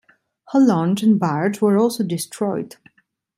Her 0.47 0.59
launch 0.59 1.03
and 1.03 1.19
barge 1.19 1.61
were 1.61 1.77
also 1.77 2.03
destroyed. 2.03 2.77